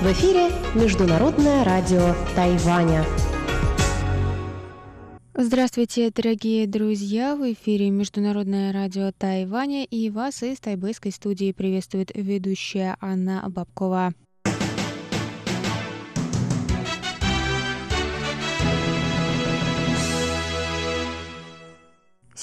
[0.00, 3.04] В эфире Международное радио Тайваня.
[5.34, 7.34] Здравствуйте, дорогие друзья!
[7.34, 14.14] В эфире Международное радио Тайваня и вас из тайбэйской студии приветствует ведущая Анна Бабкова.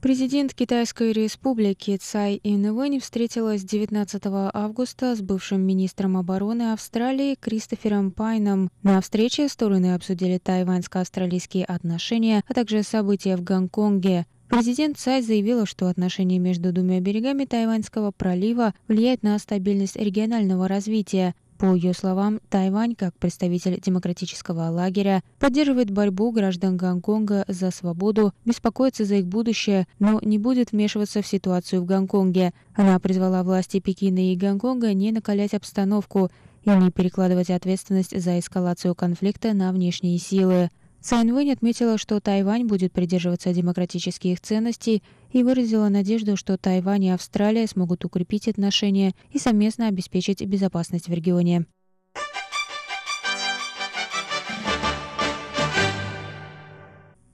[0.00, 8.70] Президент Китайской республики Цай Инвэнь встретилась 19 августа с бывшим министром обороны Австралии Кристофером Пайном.
[8.84, 14.26] На встрече стороны обсудили тайваньско-австралийские отношения, а также события в Гонконге.
[14.48, 21.34] Президент Цай заявила, что отношения между двумя берегами Тайваньского пролива влияют на стабильность регионального развития.
[21.58, 29.04] По ее словам, Тайвань, как представитель демократического лагеря, поддерживает борьбу граждан Гонконга за свободу, беспокоится
[29.04, 32.52] за их будущее, но не будет вмешиваться в ситуацию в Гонконге.
[32.76, 36.30] Она призвала власти Пекина и Гонконга не накалять обстановку
[36.62, 40.70] и не перекладывать ответственность за эскалацию конфликта на внешние силы.
[41.00, 47.10] Цайн Вэнь отметила, что Тайвань будет придерживаться демократических ценностей и выразила надежду, что Тайвань и
[47.10, 51.66] Австралия смогут укрепить отношения и совместно обеспечить безопасность в регионе.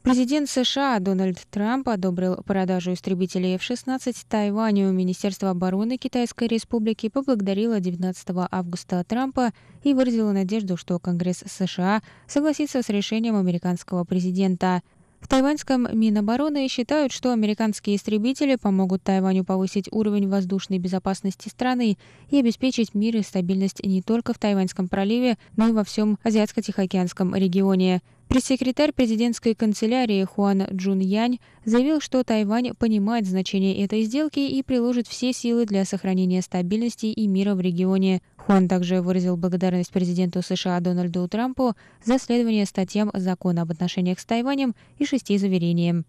[0.05, 4.93] Президент США Дональд Трамп одобрил продажу истребителей F-16 Тайваню.
[4.93, 9.53] Министерство обороны Китайской Республики поблагодарило 19 августа Трампа
[9.83, 14.83] и выразило надежду, что Конгресс США согласится с решением американского президента.
[15.25, 21.97] В тайваньском Минобороны считают, что американские истребители помогут Тайваню повысить уровень воздушной безопасности страны
[22.29, 27.35] и обеспечить мир и стабильность не только в Тайваньском проливе, но и во всем Азиатско-Тихоокеанском
[27.35, 28.03] регионе.
[28.29, 35.07] Пресс-секретарь президентской канцелярии Хуан Джун Янь заявил, что Тайвань понимает значение этой сделки и приложит
[35.07, 38.23] все силы для сохранения стабильности и мира в регионе.
[38.37, 41.75] Хуан также выразил благодарность президенту США Дональду Трампу
[42.05, 46.05] за следование статьям закона об отношениях с Тайванем и шести заверениям.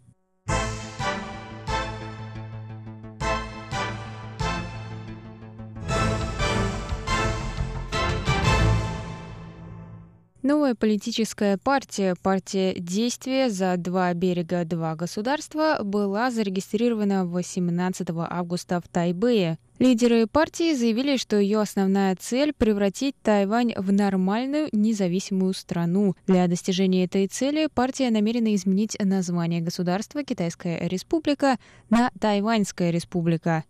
[10.45, 18.87] Новая политическая партия, партия «Действия за два берега, два государства» была зарегистрирована 18 августа в
[18.87, 19.57] Тайбэе.
[19.79, 26.13] Лидеры партии заявили, что ее основная цель– превратить Тайвань в нормальную независимую страну.
[26.27, 31.57] Для достижения этой цели партия намерена изменить название государства Китайская республика
[31.89, 33.63] на Тайваньская республика.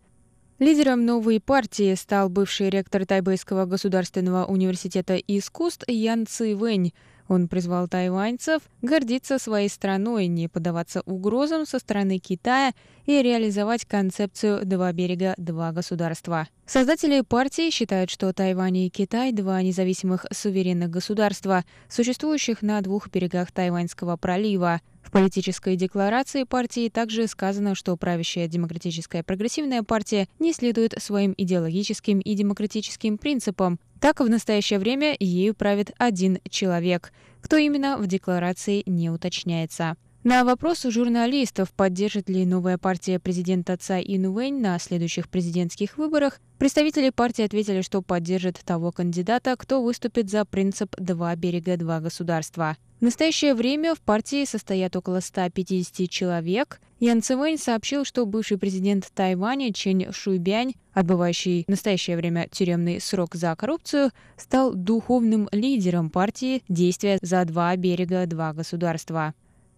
[0.58, 6.94] Лидером новой партии стал бывший ректор Тайбэйского государственного университета искусств Ян Ци Вэнь.
[7.28, 12.72] Он призвал тайваньцев гордиться своей страной, не поддаваться угрозам со стороны Китая
[13.06, 16.48] и реализовать концепцию «два берега, два государства».
[16.66, 23.52] Создатели партии считают, что Тайвань и Китай– два независимых суверенных государства, существующих на двух берегах
[23.52, 24.80] Тайваньского пролива–
[25.16, 32.36] политической декларации партии также сказано, что правящая демократическая прогрессивная партия не следует своим идеологическим и
[32.36, 33.80] демократическим принципам.
[34.02, 37.14] Так, в настоящее время ею правит один человек.
[37.40, 39.96] Кто именно, в декларации не уточняется.
[40.26, 47.12] На вопрос журналистов, поддержит ли новая партия президента Цай Инуэнь на следующих президентских выборах, представители
[47.12, 52.76] партии ответили, что поддержат того кандидата, кто выступит за принцип «два берега, два государства».
[53.02, 56.82] В настоящее время в партии состоят около 150 человек.
[57.00, 63.36] Ян Цивэнь сообщил, что бывший президент Тайваня Чен Шуйбянь, отбывающий в настоящее время тюремный срок
[63.36, 69.36] за коррупцию, стал духовным лидером партии «Действия за два берега, два государства».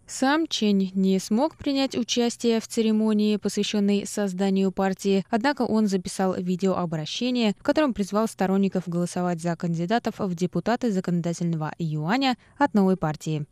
[0.09, 7.53] Сам Чень не смог принять участие в церемонии, посвященной созданию партии, однако он записал видеообращение,
[7.59, 13.45] в котором призвал сторонников голосовать за кандидатов в депутаты законодательного юаня от новой партии.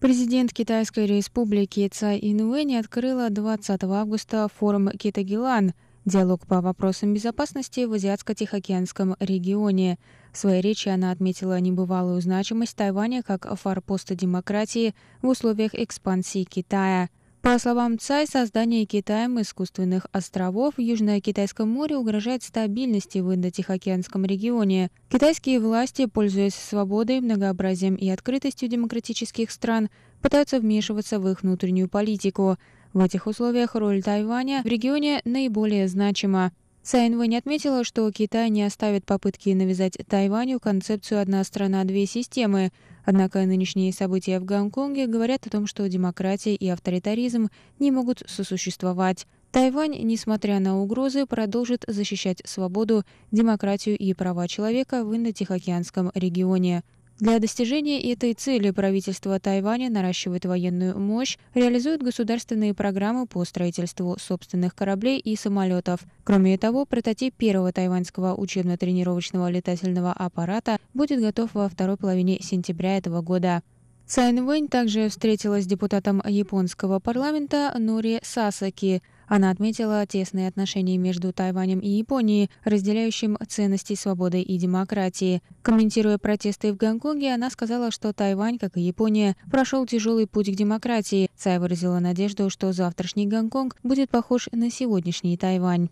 [0.00, 7.92] Президент Китайской республики Цай Инвэнь открыла 20 августа форум Китагилан– диалог по вопросам безопасности в
[7.92, 9.98] Азиатско-Тихоокеанском регионе.
[10.32, 17.08] В своей речи она отметила небывалую значимость Тайваня как форпоста демократии в условиях экспансии Китая.
[17.42, 24.90] По словам Цай, создание Китаем искусственных островов в Южно-Китайском море угрожает стабильности в Индо-Тихоокеанском регионе.
[25.10, 29.90] Китайские власти, пользуясь свободой, многообразием и открытостью демократических стран,
[30.20, 32.58] пытаются вмешиваться в их внутреннюю политику–
[32.92, 36.52] в этих условиях роль Тайваня в регионе наиболее значима.
[36.82, 42.72] Цайн Вэнь отметила, что Китай не оставит попытки навязать Тайваню концепцию «одна страна, две системы».
[43.04, 49.26] Однако нынешние события в Гонконге говорят о том, что демократия и авторитаризм не могут сосуществовать.
[49.52, 56.82] Тайвань, несмотря на угрозы, продолжит защищать свободу, демократию и права человека в Индо-Тихоокеанском регионе.
[57.22, 64.74] Для достижения этой цели правительство Тайваня наращивает военную мощь, реализует государственные программы по строительству собственных
[64.74, 66.00] кораблей и самолетов.
[66.24, 73.22] Кроме того, прототип первого тайваньского учебно-тренировочного летательного аппарата будет готов во второй половине сентября этого
[73.22, 73.62] года.
[74.04, 79.00] Цайн Вэнь также встретилась с депутатом японского парламента Нори Сасаки.
[79.34, 85.42] Она отметила тесные отношения между Тайванем и Японией, разделяющим ценности свободы и демократии.
[85.62, 90.54] Комментируя протесты в Гонконге, она сказала, что Тайвань, как и Япония, прошел тяжелый путь к
[90.54, 91.30] демократии.
[91.34, 95.88] Цай выразила надежду, что завтрашний Гонконг будет похож на сегодняшний Тайвань.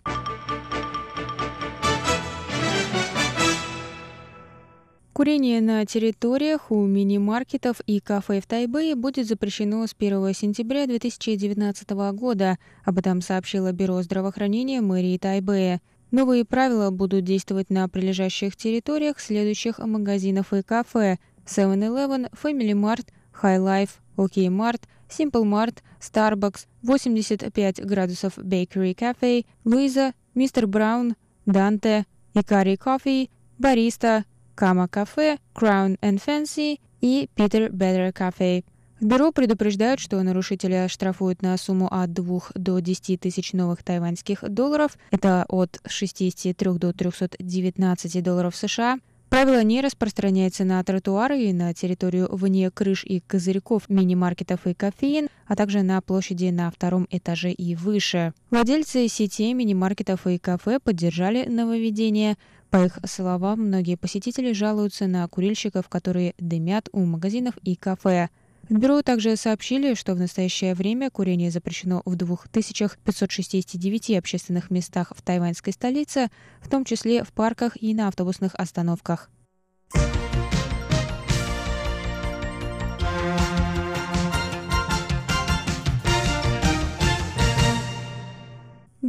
[5.21, 11.91] Курение на территориях у мини-маркетов и кафе в Тайбэе будет запрещено с 1 сентября 2019
[12.15, 12.57] года.
[12.87, 15.83] Об этом сообщило Бюро здравоохранения мэрии Тайбэя.
[16.11, 23.07] Новые правила будут действовать на прилежащих территориях следующих магазинов и кафе 7-Eleven, Family Mart,
[23.43, 24.81] High Life, OK Mart,
[25.11, 30.65] Simple Mart, Starbucks, 85 градусов Bakery Cafe, Luisa, Mr.
[30.65, 31.15] Brown,
[31.45, 33.29] Dante, Ikari Coffee,
[33.61, 34.25] Barista,
[34.61, 38.63] Кама Кафе, Crown and Fancy и Peter Better Cafe.
[39.01, 44.45] В бюро предупреждают, что нарушители оштрафуют на сумму от 2 до 10 тысяч новых тайваньских
[44.47, 48.99] долларов, это от 63 до 319 долларов США,
[49.31, 55.29] Правило не распространяется на тротуары и на территорию вне крыш и козырьков мини-маркетов и кофеин,
[55.47, 58.33] а также на площади на втором этаже и выше.
[58.51, 62.39] Владельцы сетей мини-маркетов и кафе поддержали нововведение.
[62.71, 68.29] По их словам, многие посетители жалуются на курильщиков, которые дымят у магазинов и кафе.
[68.69, 75.23] В бюро также сообщили, что в настоящее время курение запрещено в 2569 общественных местах в
[75.23, 76.29] тайваньской столице,
[76.61, 79.29] в том числе в парках и на автобусных остановках.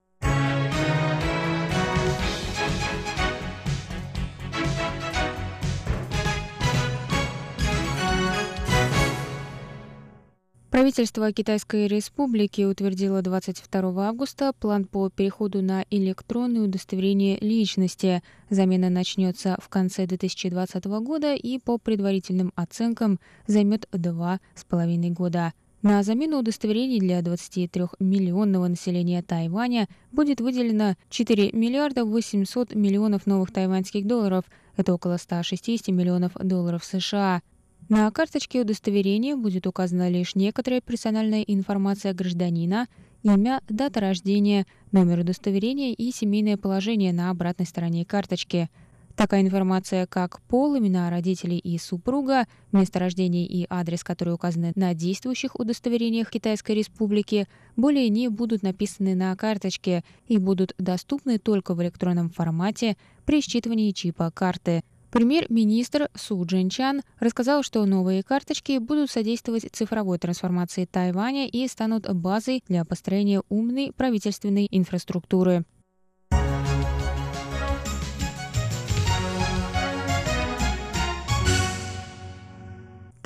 [10.73, 18.23] Правительство Китайской Республики утвердило 22 августа план по переходу на электронное удостоверение личности.
[18.49, 25.53] Замена начнется в конце 2020 года и по предварительным оценкам займет два с половиной года.
[25.83, 34.07] На замену удостоверений для 23-миллионного населения Тайваня будет выделено 4 миллиарда 800 миллионов новых тайваньских
[34.07, 34.45] долларов.
[34.75, 37.43] Это около 160 миллионов долларов США.
[37.89, 42.87] На карточке удостоверения будет указана лишь некоторая персональная информация гражданина,
[43.23, 48.69] имя, дата рождения, номер удостоверения и семейное положение на обратной стороне карточки–
[49.15, 54.95] Такая информация, как пол, имена родителей и супруга, место рождения и адрес, которые указаны на
[54.95, 61.83] действующих удостоверениях Китайской Республики, более не будут написаны на карточке и будут доступны только в
[61.83, 64.83] электронном формате при считывании чипа карты.
[65.13, 72.63] Премьер-министр Су Джинчан рассказал, что новые карточки будут содействовать цифровой трансформации Тайваня и станут базой
[72.67, 75.65] для построения умной правительственной инфраструктуры.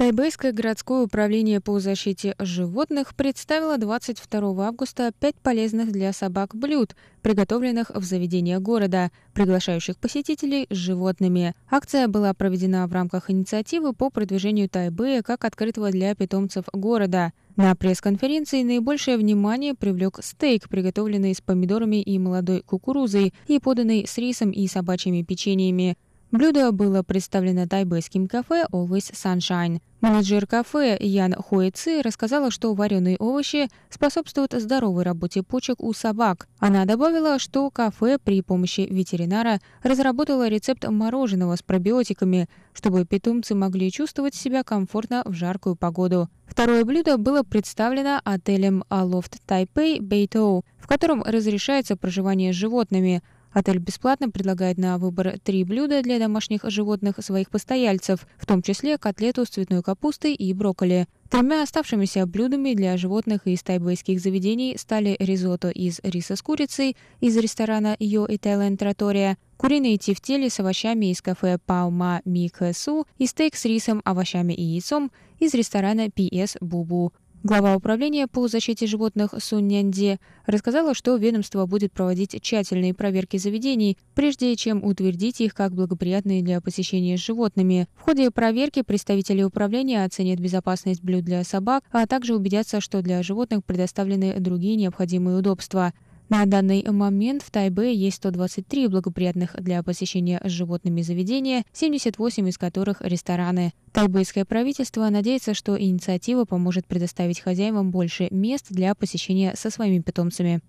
[0.07, 7.91] Тайбэйское городское управление по защите животных представило 22 августа пять полезных для собак блюд, приготовленных
[7.93, 11.53] в заведениях города, приглашающих посетителей с животными.
[11.69, 17.33] Акция была проведена в рамках инициативы по продвижению Тайбэя как открытого для питомцев города.
[17.57, 24.17] На пресс-конференции наибольшее внимание привлек стейк, приготовленный с помидорами и молодой кукурузой и поданный с
[24.17, 25.97] рисом и собачьими печеньями.
[26.29, 29.79] Блюдо было представлено тайбэйским кафе Always Sunshine.
[30.01, 36.49] Менеджер кафе Ян Хуэци рассказала, что вареные овощи способствуют здоровой работе почек у собак.
[36.59, 43.89] Она добавила, что кафе при помощи ветеринара разработало рецепт мороженого с пробиотиками, чтобы питомцы могли
[43.89, 46.29] чувствовать себя комфортно в жаркую погоду.
[46.45, 53.79] Второе блюдо было представлено отелем Aloft Taipei Beito, в котором разрешается проживание с животными– Отель
[53.79, 59.45] бесплатно предлагает на выбор три блюда для домашних животных своих постояльцев, в том числе котлету
[59.45, 61.07] с цветной капустой и брокколи.
[61.29, 67.35] Тремя оставшимися блюдами для животных из тайбэйских заведений стали ризотто из риса с курицей из
[67.35, 73.55] ресторана Йо Italian Trattoria, куриные тефтели с овощами из кафе Паума Ми Су и стейк
[73.55, 77.11] с рисом, овощами и яйцом из ресторана PS Бубу.
[77.43, 83.95] Глава управления по защите животных Сун Нянде рассказала, что ведомство будет проводить тщательные проверки заведений,
[84.15, 87.87] прежде чем утвердить их как благоприятные для посещения с животными.
[87.95, 93.21] В ходе проверки представители управления оценят безопасность блюд для собак, а также убедятся, что для
[93.21, 95.93] животных предоставлены другие необходимые удобства.
[96.29, 103.01] На данный момент в Тайбе есть 123 благоприятных для посещения животными заведения, 78 из которых
[103.01, 103.71] рестораны.
[103.93, 110.61] Тайбэйское правительство надеется, что инициатива поможет предоставить хозяевам больше мест для посещения со своими питомцами.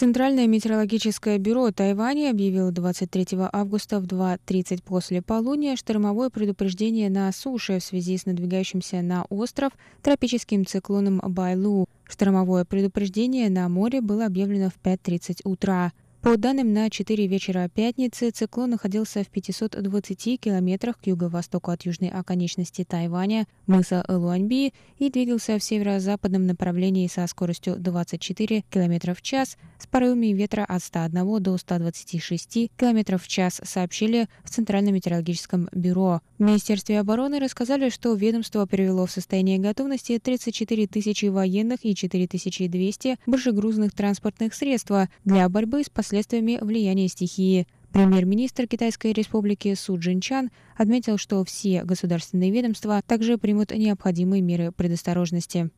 [0.00, 7.80] Центральное метеорологическое бюро Тайваня объявило 23 августа в 2.30 после полудня штормовое предупреждение на суше
[7.80, 11.86] в связи с надвигающимся на остров тропическим циклоном Байлу.
[12.08, 15.92] Штормовое предупреждение на море было объявлено в 5.30 утра.
[16.22, 22.10] По данным на 4 вечера пятницы, циклон находился в 520 километрах к юго-востоку от южной
[22.10, 29.56] оконечности Тайваня, мыса Луаньби, и двигался в северо-западном направлении со скоростью 24 км в час
[29.78, 36.20] с порывами ветра от 101 до 126 км в час, сообщили в Центральном метеорологическом бюро.
[36.38, 43.16] В Министерстве обороны рассказали, что ведомство привело в состояние готовности 34 тысячи военных и 4200
[43.24, 44.90] большегрузных транспортных средств
[45.24, 47.68] для борьбы с последствиями влияния стихии.
[47.92, 55.70] Премьер-министр Китайской республики Су Джинчан отметил, что все государственные ведомства также примут необходимые меры предосторожности.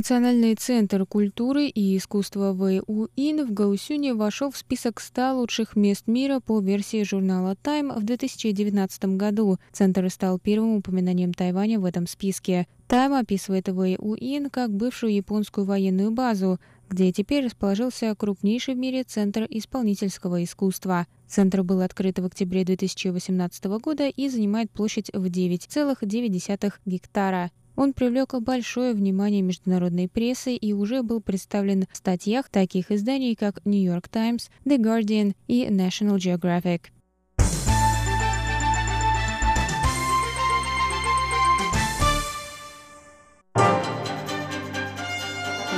[0.00, 6.40] Национальный центр культуры и искусства ВУИН в Гаусюне вошел в список 100 лучших мест мира
[6.40, 9.58] по версии журнала Time в 2019 году.
[9.72, 12.66] Центр стал первым упоминанием Тайваня в этом списке.
[12.88, 19.46] Time описывает ВУИН как бывшую японскую военную базу, где теперь расположился крупнейший в мире центр
[19.50, 21.06] исполнительского искусства.
[21.28, 27.50] Центр был открыт в октябре 2018 года и занимает площадь в 9,9 гектара.
[27.76, 33.64] Он привлек большое внимание международной прессы и уже был представлен в статьях таких изданий, как
[33.64, 36.90] New York Times, The Guardian и National Geographic.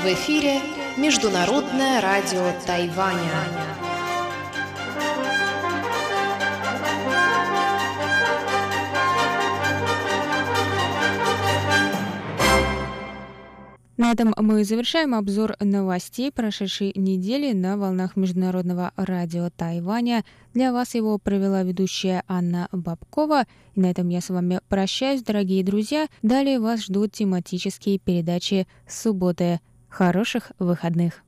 [0.02, 0.58] В эфире
[0.98, 3.91] Международное радио Тайваня.
[13.98, 20.24] На этом мы завершаем обзор новостей прошедшей недели на волнах Международного радио Тайваня.
[20.54, 23.44] Для вас его провела ведущая Анна Бабкова.
[23.74, 26.08] И на этом я с вами прощаюсь, дорогие друзья.
[26.22, 29.60] Далее вас ждут тематические передачи субботы.
[29.90, 31.22] Хороших выходных!